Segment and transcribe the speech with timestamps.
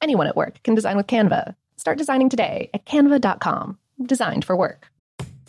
[0.00, 1.54] Anyone at work can design with Canva.
[1.76, 3.78] Start designing today at canva.com.
[4.04, 4.90] Designed for work.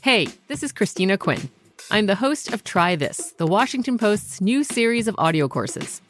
[0.02, 1.50] Hey, this is Christina Quinn.
[1.92, 6.02] I'm the host of Try This, the Washington Post's new series of audio courses.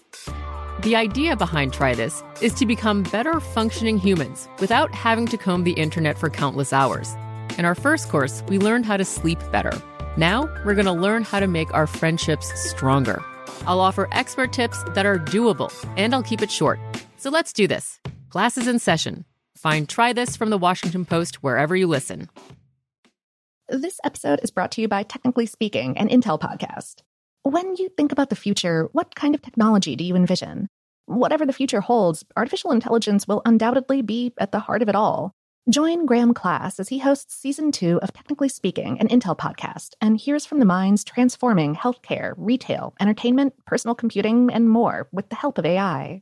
[0.81, 5.63] The idea behind Try This is to become better functioning humans without having to comb
[5.63, 7.15] the internet for countless hours.
[7.57, 9.71] In our first course, we learned how to sleep better.
[10.17, 13.23] Now, we're going to learn how to make our friendships stronger.
[13.65, 16.79] I'll offer expert tips that are doable, and I'll keep it short.
[17.17, 17.99] So let's do this.
[18.35, 19.23] Class is in session.
[19.55, 22.29] Find Try This from the Washington Post wherever you listen.
[23.70, 26.96] This episode is brought to you by Technically Speaking, an Intel podcast.
[27.43, 30.68] When you think about the future, what kind of technology do you envision?
[31.05, 35.31] Whatever the future holds, artificial intelligence will undoubtedly be at the heart of it all.
[35.70, 40.18] Join Graham Class as he hosts season two of Technically Speaking, an Intel podcast, and
[40.18, 45.57] hears from the minds transforming healthcare, retail, entertainment, personal computing, and more with the help
[45.57, 46.21] of AI.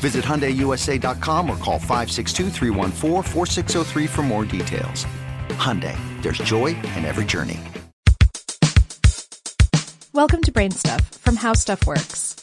[0.00, 2.50] Visit HyundaiUSA.com or call 562
[4.08, 5.04] for more details.
[5.50, 7.60] Hyundai, there's joy in every journey.
[10.14, 12.36] Welcome to Brain Stuff from How Stuff Works.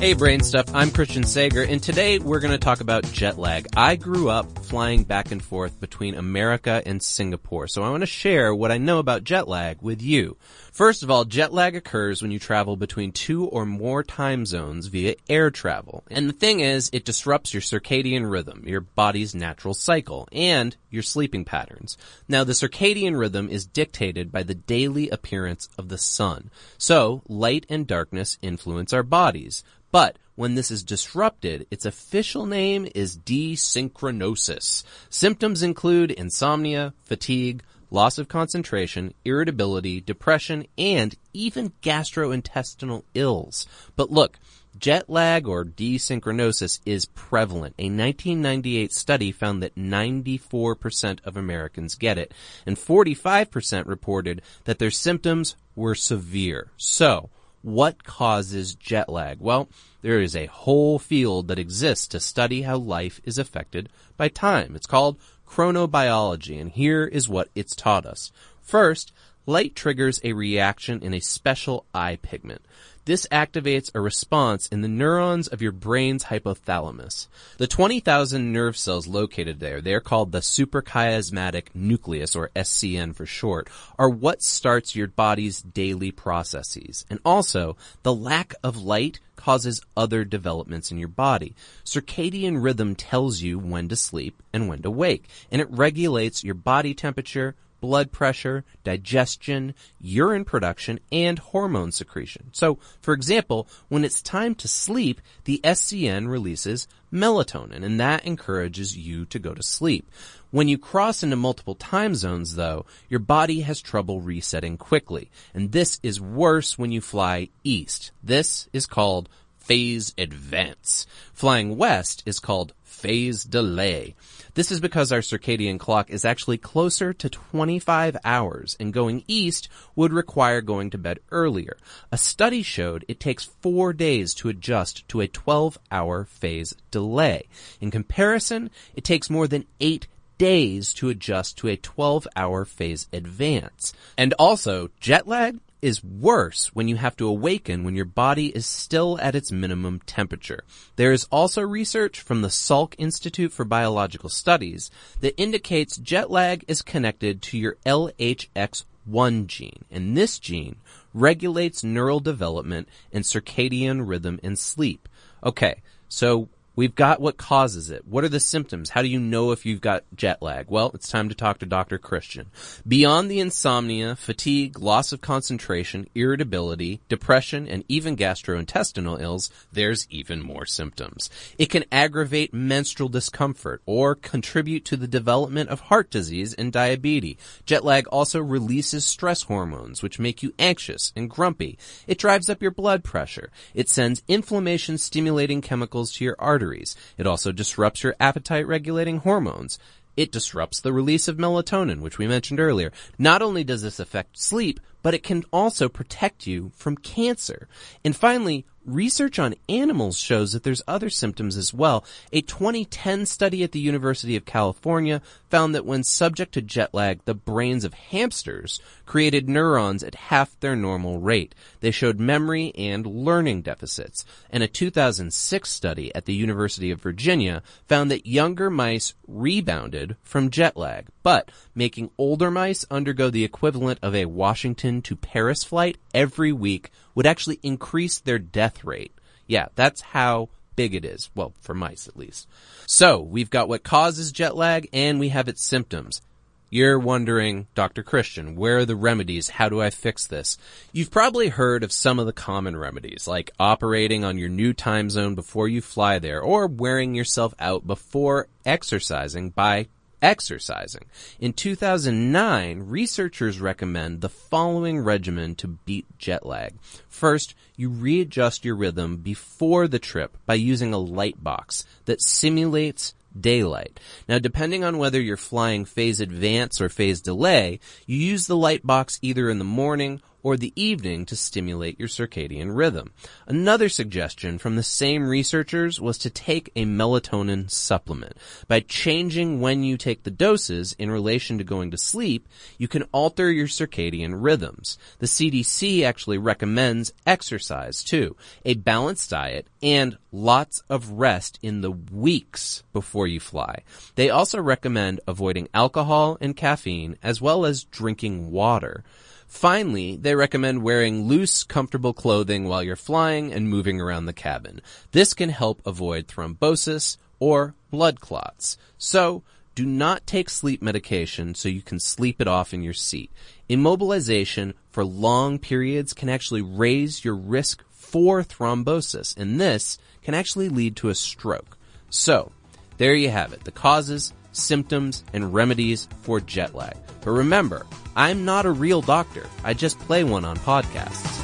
[0.00, 3.68] Hey Brain Stuff, I'm Christian Sager, and today we're going to talk about jet lag.
[3.76, 8.06] I grew up flying back and forth between America and Singapore, so I want to
[8.06, 10.38] share what I know about jet lag with you.
[10.72, 14.86] First of all, jet lag occurs when you travel between two or more time zones
[14.86, 16.04] via air travel.
[16.10, 21.02] And the thing is, it disrupts your circadian rhythm, your body's natural cycle, and your
[21.02, 21.98] sleeping patterns.
[22.26, 26.50] Now, the circadian rhythm is dictated by the daily appearance of the sun.
[26.78, 29.64] So, light and darkness influence our bodies.
[29.90, 34.82] But when this is disrupted, its official name is desynchronosis.
[35.10, 43.66] Symptoms include insomnia, fatigue, loss of concentration, irritability, depression, and even gastrointestinal ills.
[43.96, 44.38] But look,
[44.78, 47.74] jet lag or desynchronosis is prevalent.
[47.78, 52.32] A 1998 study found that 94% of Americans get it,
[52.64, 56.70] and 45% reported that their symptoms were severe.
[56.76, 57.30] So,
[57.62, 59.38] what causes jet lag?
[59.40, 59.68] Well,
[60.02, 64.76] there is a whole field that exists to study how life is affected by time.
[64.76, 65.18] It's called
[65.48, 68.32] chronobiology, and here is what it's taught us.
[68.60, 69.12] First,
[69.46, 72.62] light triggers a reaction in a special eye pigment.
[73.04, 77.26] This activates a response in the neurons of your brain's hypothalamus.
[77.58, 83.68] The 20,000 nerve cells located there, they're called the suprachiasmatic nucleus, or SCN for short,
[83.98, 87.04] are what starts your body's daily processes.
[87.10, 91.56] And also, the lack of light causes other developments in your body.
[91.84, 96.54] Circadian rhythm tells you when to sleep and when to wake, and it regulates your
[96.54, 102.48] body temperature, blood pressure, digestion, urine production, and hormone secretion.
[102.52, 108.96] So, for example, when it's time to sleep, the SCN releases melatonin, and that encourages
[108.96, 110.08] you to go to sleep.
[110.52, 115.72] When you cross into multiple time zones, though, your body has trouble resetting quickly, and
[115.72, 118.12] this is worse when you fly east.
[118.22, 119.28] This is called
[119.64, 121.06] phase advance.
[121.32, 124.14] Flying west is called phase delay.
[124.54, 129.68] This is because our circadian clock is actually closer to 25 hours and going east
[129.96, 131.76] would require going to bed earlier.
[132.12, 137.44] A study showed it takes four days to adjust to a 12 hour phase delay.
[137.80, 140.06] In comparison, it takes more than eight
[140.38, 143.94] days to adjust to a 12 hour phase advance.
[144.18, 148.64] And also, jet lag is worse when you have to awaken when your body is
[148.64, 150.62] still at its minimum temperature.
[150.94, 154.90] There is also research from the Salk Institute for Biological Studies
[155.20, 160.76] that indicates jet lag is connected to your LHX1 gene, and this gene
[161.12, 165.08] regulates neural development and circadian rhythm in sleep.
[165.44, 168.06] Okay, so We've got what causes it.
[168.08, 168.88] What are the symptoms?
[168.88, 170.70] How do you know if you've got jet lag?
[170.70, 171.98] Well, it's time to talk to Dr.
[171.98, 172.50] Christian.
[172.88, 180.40] Beyond the insomnia, fatigue, loss of concentration, irritability, depression, and even gastrointestinal ills, there's even
[180.40, 181.28] more symptoms.
[181.58, 187.36] It can aggravate menstrual discomfort or contribute to the development of heart disease and diabetes.
[187.66, 191.78] Jet lag also releases stress hormones, which make you anxious and grumpy.
[192.06, 193.50] It drives up your blood pressure.
[193.74, 196.96] It sends inflammation stimulating chemicals to your arteries arteries.
[197.18, 199.78] It also disrupts your appetite regulating hormones.
[200.16, 202.92] It disrupts the release of melatonin, which we mentioned earlier.
[203.18, 207.66] Not only does this affect sleep, but it can also protect you from cancer.
[208.04, 212.04] And finally, research on animals shows that there's other symptoms as well.
[212.32, 217.24] A 2010 study at the University of California found that when subject to jet lag,
[217.24, 221.54] the brains of hamsters created neurons at half their normal rate.
[221.80, 224.24] They showed memory and learning deficits.
[224.50, 230.50] And a 2006 study at the University of Virginia found that younger mice rebounded from
[230.50, 235.98] jet lag, but making older mice undergo the equivalent of a Washington to Paris flight
[236.14, 239.12] every week would actually increase their death rate.
[239.46, 241.30] Yeah, that's how big it is.
[241.34, 242.48] Well, for mice at least.
[242.86, 246.22] So, we've got what causes jet lag and we have its symptoms.
[246.70, 248.02] You're wondering, Dr.
[248.02, 249.50] Christian, where are the remedies?
[249.50, 250.56] How do I fix this?
[250.90, 255.10] You've probably heard of some of the common remedies, like operating on your new time
[255.10, 259.88] zone before you fly there, or wearing yourself out before exercising by
[260.22, 261.04] exercising.
[261.40, 266.74] In 2009, researchers recommend the following regimen to beat jet lag.
[267.08, 273.14] First, you readjust your rhythm before the trip by using a light box that simulates
[273.38, 273.98] daylight.
[274.28, 278.86] Now, depending on whether you're flying phase advance or phase delay, you use the light
[278.86, 283.12] box either in the morning or the evening to stimulate your circadian rhythm.
[283.46, 288.36] Another suggestion from the same researchers was to take a melatonin supplement.
[288.68, 293.04] By changing when you take the doses in relation to going to sleep, you can
[293.12, 294.98] alter your circadian rhythms.
[295.18, 301.90] The CDC actually recommends exercise too, a balanced diet, and lots of rest in the
[301.90, 303.82] weeks before you fly.
[304.14, 309.04] They also recommend avoiding alcohol and caffeine as well as drinking water.
[309.52, 314.80] Finally, they recommend wearing loose, comfortable clothing while you're flying and moving around the cabin.
[315.12, 318.78] This can help avoid thrombosis or blood clots.
[318.96, 319.44] So,
[319.74, 323.30] do not take sleep medication so you can sleep it off in your seat.
[323.68, 330.70] Immobilization for long periods can actually raise your risk for thrombosis, and this can actually
[330.70, 331.76] lead to a stroke.
[332.08, 332.52] So,
[332.96, 333.64] there you have it.
[333.64, 336.96] The causes, symptoms, and remedies for jet lag.
[337.22, 339.46] But remember, I'm not a real doctor.
[339.64, 341.40] I just play one on podcasts.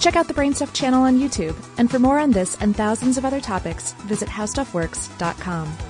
[0.00, 1.54] Check out the Brainstuff channel on YouTube.
[1.76, 5.89] And for more on this and thousands of other topics, visit howstuffworks.com.